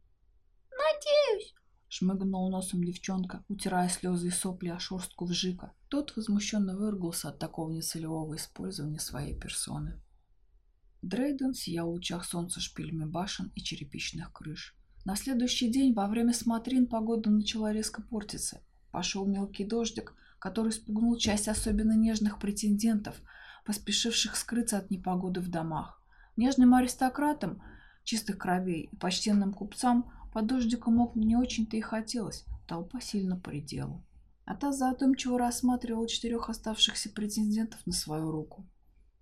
Шмыгнул 1.96 2.50
носом 2.50 2.84
девчонка, 2.84 3.44
утирая 3.50 3.88
слезы 3.88 4.30
и 4.30 4.32
сопли 4.32 4.70
о 4.70 4.80
шерстку 4.80 5.26
вжика. 5.26 5.74
Тот 5.90 6.16
возмущенно 6.16 6.76
выргался 6.76 7.30
от 7.30 7.38
такого 7.38 7.72
нецелевого 7.72 8.36
использования 8.36 8.98
своей 8.98 9.40
персоны. 9.40 10.02
Дрейден 11.04 11.54
сиял 11.54 11.92
в 11.92 11.92
лучах 11.92 12.26
солнца 12.26 12.60
шпилями 12.60 13.06
башен 13.06 13.52
и 13.54 13.62
черепичных 13.62 14.34
крыш. 14.34 14.76
На 15.06 15.16
следующий 15.16 15.70
день 15.70 15.94
во 15.94 16.08
время 16.08 16.34
смотрин 16.34 16.88
погода 16.88 17.30
начала 17.30 17.72
резко 17.72 18.02
портиться. 18.02 18.64
Пошел 18.90 19.28
мелкий 19.28 19.64
дождик, 19.64 20.16
который 20.40 20.72
спугнул 20.72 21.16
часть 21.18 21.48
особенно 21.48 21.96
нежных 21.96 22.40
претендентов, 22.40 23.22
поспешивших 23.68 24.36
скрыться 24.36 24.80
от 24.80 24.90
непогоды 24.90 25.42
в 25.42 25.50
домах. 25.50 26.02
Нежным 26.38 26.74
аристократам 26.74 27.62
чистых 28.04 28.40
кровей 28.40 28.90
и 28.92 28.96
почтенным 28.96 29.54
купцам 29.54 30.12
под 30.34 30.48
дождиком 30.48 30.96
мог 30.96 31.16
не 31.16 31.38
очень-то 31.38 31.78
и 31.78 31.82
хотелось. 31.82 32.46
Толпа 32.68 33.00
сильно 33.00 33.38
поредела. 33.38 34.04
А 34.46 34.56
та 34.56 34.72
задумчиво 34.72 35.38
рассматривала 35.38 36.08
четырех 36.08 36.50
оставшихся 36.50 37.10
претендентов 37.12 37.86
на 37.86 37.94
свою 37.94 38.32
руку. 38.32 38.66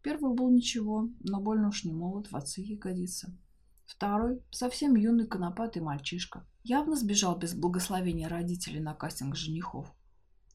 Первый 0.01 0.33
был 0.33 0.49
ничего, 0.49 1.09
но 1.19 1.41
больно 1.41 1.67
уж 1.67 1.83
не 1.83 1.91
молод, 1.91 2.31
в 2.31 2.35
отцы 2.35 2.61
ягодится. 2.61 3.37
Второй– 3.85 4.41
совсем 4.51 4.95
юный 4.95 5.27
конопатый 5.27 5.81
мальчишка. 5.81 6.47
Явно 6.63 6.95
сбежал 6.95 7.37
без 7.37 7.53
благословения 7.53 8.29
родителей 8.29 8.79
на 8.79 8.93
кастинг 8.93 9.35
женихов. 9.35 9.93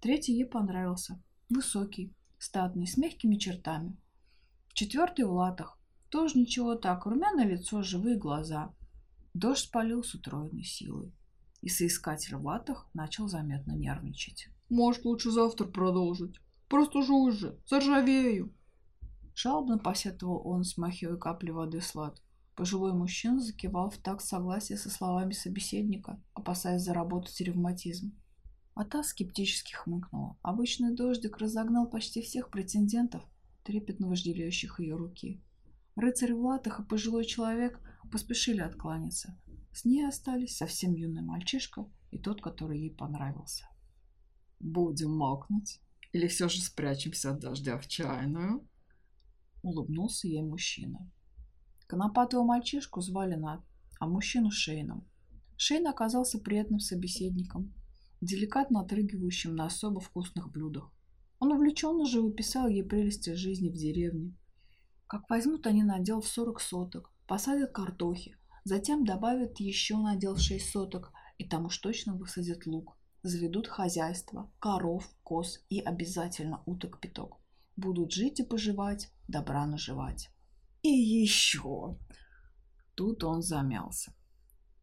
Третий 0.00 0.32
ей 0.32 0.46
понравился. 0.46 1.22
Высокий, 1.50 2.14
статный, 2.38 2.86
с 2.86 2.96
мягкими 2.96 3.36
чертами. 3.36 3.96
Четвертый 4.72 5.26
в 5.26 5.32
латах, 5.32 5.78
тоже 6.08 6.38
ничего 6.38 6.76
так, 6.76 7.04
румяное 7.04 7.46
лицо, 7.46 7.82
живые 7.82 8.16
глаза. 8.16 8.74
Дождь 9.36 9.64
спалил 9.64 10.02
с 10.02 10.14
утроенной 10.14 10.64
силой. 10.64 11.12
И 11.60 11.68
соискатель 11.68 12.36
в 12.36 12.46
латах 12.46 12.88
начал 12.94 13.28
заметно 13.28 13.72
нервничать. 13.72 14.48
«Может, 14.70 15.04
лучше 15.04 15.30
завтра 15.30 15.66
продолжить? 15.66 16.40
Просто 16.68 17.02
жуй 17.02 17.32
же, 17.32 17.60
заржавею!» 17.66 18.54
Жалобно 19.34 19.76
посетовал 19.76 20.40
он, 20.48 20.64
смахивая 20.64 21.18
капли 21.18 21.50
воды 21.50 21.82
с 21.82 21.94
лад. 21.94 22.22
Пожилой 22.54 22.94
мужчина 22.94 23.38
закивал 23.38 23.90
в 23.90 23.98
такт 23.98 24.24
согласия 24.24 24.78
со 24.78 24.88
словами 24.88 25.32
собеседника, 25.32 26.18
опасаясь 26.32 26.80
заработать 26.80 27.38
ревматизм. 27.42 28.18
А 28.72 28.86
та 28.86 29.02
скептически 29.02 29.74
хмыкнула. 29.74 30.38
Обычный 30.40 30.94
дождик 30.94 31.36
разогнал 31.36 31.90
почти 31.90 32.22
всех 32.22 32.48
претендентов, 32.48 33.22
трепетно 33.64 34.08
вожделеющих 34.08 34.80
ее 34.80 34.96
руки. 34.96 35.42
Рыцарь 35.94 36.32
в 36.32 36.40
латах 36.40 36.80
и 36.80 36.84
пожилой 36.84 37.26
человек 37.26 37.78
поспешили 38.10 38.60
откланяться. 38.60 39.38
С 39.72 39.84
ней 39.84 40.06
остались 40.06 40.56
совсем 40.56 40.94
юный 40.94 41.22
мальчишка 41.22 41.86
и 42.10 42.18
тот, 42.18 42.40
который 42.40 42.80
ей 42.80 42.94
понравился. 42.94 43.68
«Будем 44.58 45.14
мокнуть? 45.16 45.80
Или 46.12 46.28
все 46.28 46.48
же 46.48 46.62
спрячемся 46.62 47.32
от 47.32 47.40
дождя 47.40 47.78
в 47.78 47.86
чайную?» 47.86 48.66
Улыбнулся 49.62 50.28
ей 50.28 50.42
мужчина. 50.42 51.10
Конопатого 51.86 52.44
мальчишку 52.44 53.00
звали 53.00 53.34
Над, 53.34 53.60
а 54.00 54.06
мужчину 54.06 54.50
Шейном. 54.50 55.06
Шейн 55.56 55.86
оказался 55.86 56.38
приятным 56.38 56.80
собеседником, 56.80 57.74
деликатно 58.20 58.80
отрыгивающим 58.80 59.54
на 59.54 59.66
особо 59.66 60.00
вкусных 60.00 60.50
блюдах. 60.50 60.92
Он 61.38 61.52
увлеченно 61.52 62.06
же 62.06 62.20
выписал 62.22 62.66
ей 62.66 62.82
прелести 62.82 63.34
жизни 63.34 63.68
в 63.68 63.74
деревне, 63.74 64.34
как 65.06 65.28
возьмут 65.30 65.66
они 65.66 65.82
надел 65.82 66.20
в 66.20 66.28
40 66.28 66.60
соток, 66.60 67.12
посадят 67.26 67.72
картохи, 67.72 68.36
затем 68.64 69.04
добавят 69.04 69.60
еще 69.60 69.96
надел 69.96 70.34
в 70.34 70.40
6 70.40 70.70
соток, 70.70 71.12
и 71.38 71.48
там 71.48 71.66
уж 71.66 71.78
точно 71.78 72.14
высадят 72.14 72.66
лук. 72.66 72.96
Заведут 73.22 73.66
хозяйство, 73.66 74.52
коров, 74.60 75.08
коз 75.22 75.64
и 75.68 75.80
обязательно 75.80 76.62
уток 76.66 77.00
пяток. 77.00 77.40
Будут 77.76 78.12
жить 78.12 78.40
и 78.40 78.44
поживать, 78.44 79.10
добра 79.28 79.66
наживать. 79.66 80.30
И 80.82 80.88
еще. 80.88 81.98
Тут 82.94 83.24
он 83.24 83.42
замялся. 83.42 84.14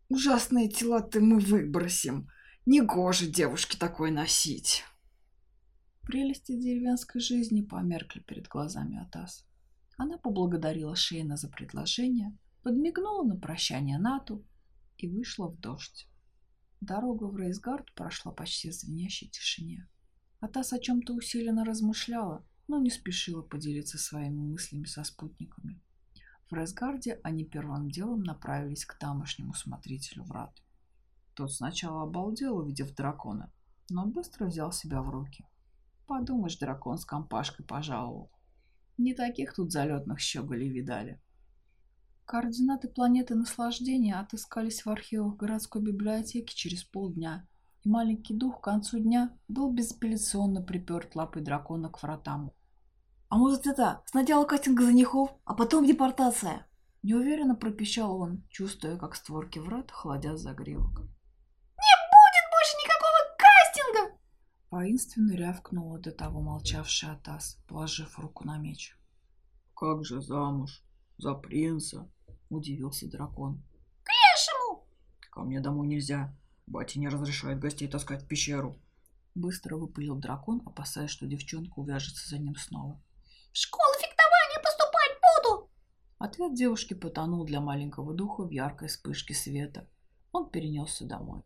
Ужасные 0.09 0.69
тела-то 0.69 1.21
мы 1.21 1.39
выбросим. 1.39 2.29
Негоже 2.65 3.27
девушке 3.27 3.77
такой 3.77 4.11
носить. 4.11 4.83
Прелести 6.03 6.59
деревенской 6.59 7.21
жизни 7.21 7.61
померкли 7.61 8.19
перед 8.19 8.47
глазами 8.47 9.01
Атас. 9.01 9.47
Она 9.97 10.17
поблагодарила 10.17 10.95
Шейна 10.95 11.37
за 11.37 11.49
предложение, 11.49 12.37
подмигнула 12.63 13.23
на 13.23 13.35
прощание 13.35 13.97
Нату 13.97 14.45
и 14.97 15.07
вышла 15.07 15.47
в 15.47 15.59
дождь. 15.59 16.07
Дорога 16.81 17.25
в 17.25 17.37
Рейсгард 17.37 17.93
прошла 17.93 18.31
почти 18.31 18.69
в 18.69 18.73
звенящей 18.73 19.29
тишине. 19.29 19.87
Атас 20.39 20.73
о 20.73 20.79
чем-то 20.79 21.13
усиленно 21.13 21.63
размышляла, 21.63 22.45
но 22.67 22.79
не 22.79 22.89
спешила 22.89 23.41
поделиться 23.41 23.97
своими 23.97 24.41
мыслями 24.41 24.85
со 24.85 25.03
спутниками. 25.03 25.81
В 26.49 26.55
Рейсгарде 26.55 27.19
они 27.23 27.45
первым 27.45 27.89
делом 27.89 28.23
направились 28.23 28.85
к 28.85 28.97
тамошнему 28.99 29.53
смотрителю 29.53 30.23
врат. 30.23 30.61
Тот 31.35 31.53
сначала 31.53 32.03
обалдел, 32.03 32.57
увидев 32.57 32.93
дракона, 32.93 33.51
но 33.89 34.05
быстро 34.05 34.45
взял 34.45 34.71
себя 34.71 35.01
в 35.01 35.09
руки. 35.09 35.47
Подумаешь, 36.05 36.57
дракон 36.57 36.97
с 36.97 37.05
компашкой 37.05 37.65
пожаловал. 37.65 38.29
Не 38.97 39.13
таких 39.13 39.53
тут 39.53 39.71
залетных 39.71 40.19
щеголей 40.19 40.69
видали. 40.69 41.19
Координаты 42.25 42.87
планеты 42.87 43.35
наслаждения 43.35 44.15
отыскались 44.19 44.85
в 44.85 44.89
архивах 44.89 45.35
городской 45.35 45.81
библиотеки 45.81 46.53
через 46.53 46.83
полдня, 46.83 47.47
и 47.83 47.89
маленький 47.89 48.33
дух 48.33 48.61
к 48.61 48.63
концу 48.63 48.99
дня 48.99 49.37
был 49.47 49.71
безапелляционно 49.71 50.61
приперт 50.61 51.15
лапой 51.15 51.41
дракона 51.41 51.89
к 51.89 52.01
вратам. 52.01 52.51
«А 53.29 53.37
может 53.37 53.67
это, 53.67 54.03
сначала 54.05 54.45
кастинг 54.45 54.79
занихов, 54.79 55.31
а 55.43 55.53
потом 55.53 55.85
депортация?» 55.85 56.67
Неуверенно 57.01 57.55
пропищал 57.55 58.17
он, 58.21 58.43
чувствуя, 58.49 58.97
как 58.97 59.15
створки 59.15 59.59
врат 59.59 59.91
холодят 59.91 60.39
загривок. 60.39 61.01
«Не 61.01 61.95
будет 62.13 62.45
больше 62.53 62.77
никакого 62.83 63.19
кастинга!» 63.37 64.17
Воинственно 64.73 65.33
рявкнула 65.33 65.99
до 65.99 66.11
того 66.11 66.41
молчавшая 66.41 67.11
Атас, 67.11 67.59
положив 67.67 68.17
руку 68.17 68.43
на 68.43 68.57
меч. 68.57 68.97
«Как 69.75 70.03
же 70.03 70.19
замуж? 70.19 70.81
За 71.19 71.35
принца?»– 71.35 72.09
удивился 72.49 73.07
дракон. 73.07 73.61
«К 74.01 74.09
лешему!» 74.09 74.87
«Ко 75.29 75.41
мне 75.43 75.59
домой 75.59 75.85
нельзя. 75.85 76.35
Батя 76.65 76.99
не 76.99 77.07
разрешает 77.07 77.59
гостей 77.59 77.87
таскать 77.87 78.23
в 78.23 78.27
пещеру». 78.27 78.75
Быстро 79.35 79.77
выпалил 79.77 80.15
дракон, 80.15 80.63
опасаясь, 80.65 81.11
что 81.11 81.27
девчонка 81.27 81.79
увяжется 81.79 82.27
за 82.27 82.39
ним 82.39 82.55
снова. 82.55 82.99
«В 83.51 83.57
школу 83.57 83.93
фехтования 84.01 84.59
поступать 84.63 85.19
буду!» 85.21 85.69
Ответ 86.17 86.55
девушки 86.55 86.95
потонул 86.95 87.45
для 87.45 87.61
маленького 87.61 88.15
духа 88.15 88.41
в 88.41 88.49
яркой 88.49 88.87
вспышке 88.87 89.35
света. 89.35 89.87
Он 90.31 90.49
перенесся 90.49 91.05
домой. 91.05 91.43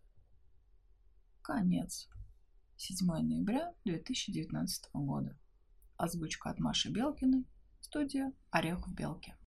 Конец. 1.42 2.08
7 2.80 3.08
ноября 3.08 3.74
2019 3.86 4.92
года. 4.94 5.36
Озвучка 5.98 6.52
от 6.52 6.60
Маши 6.60 6.92
Белкиной. 6.92 7.44
Студия 7.82 8.32
Орех 8.52 8.88
в 8.88 8.94
Белке. 8.94 9.36